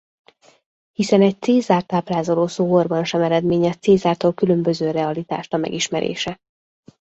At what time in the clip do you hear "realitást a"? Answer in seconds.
4.91-5.57